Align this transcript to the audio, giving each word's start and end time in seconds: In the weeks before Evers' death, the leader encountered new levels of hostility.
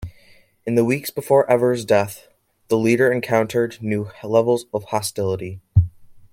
In 0.65 0.73
the 0.73 0.83
weeks 0.83 1.11
before 1.11 1.47
Evers' 1.47 1.85
death, 1.85 2.27
the 2.69 2.77
leader 2.79 3.11
encountered 3.11 3.77
new 3.83 4.09
levels 4.23 4.65
of 4.73 4.85
hostility. 4.85 5.61